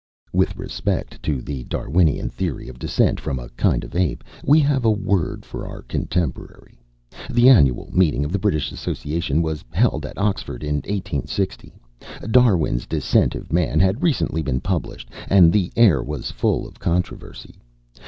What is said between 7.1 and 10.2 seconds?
The annual meeting of the British Association was held at